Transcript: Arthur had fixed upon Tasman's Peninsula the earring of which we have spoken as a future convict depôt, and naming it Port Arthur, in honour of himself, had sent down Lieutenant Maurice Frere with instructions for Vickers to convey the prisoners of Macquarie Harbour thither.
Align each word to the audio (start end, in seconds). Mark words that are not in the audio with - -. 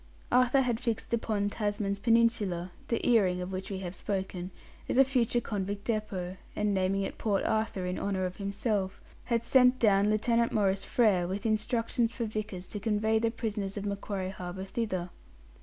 Arthur 0.31 0.61
had 0.61 0.79
fixed 0.79 1.13
upon 1.13 1.47
Tasman's 1.51 1.99
Peninsula 1.99 2.71
the 2.87 3.07
earring 3.07 3.39
of 3.39 3.51
which 3.51 3.69
we 3.69 3.77
have 3.85 3.93
spoken 3.93 4.49
as 4.89 4.97
a 4.97 5.03
future 5.03 5.39
convict 5.39 5.85
depôt, 5.85 6.37
and 6.55 6.73
naming 6.73 7.03
it 7.03 7.19
Port 7.19 7.43
Arthur, 7.43 7.85
in 7.85 7.99
honour 7.99 8.25
of 8.25 8.37
himself, 8.37 8.99
had 9.25 9.43
sent 9.43 9.77
down 9.77 10.09
Lieutenant 10.09 10.51
Maurice 10.51 10.83
Frere 10.85 11.27
with 11.27 11.45
instructions 11.45 12.15
for 12.15 12.25
Vickers 12.25 12.65
to 12.69 12.79
convey 12.79 13.19
the 13.19 13.29
prisoners 13.29 13.77
of 13.77 13.85
Macquarie 13.85 14.29
Harbour 14.29 14.65
thither. 14.65 15.11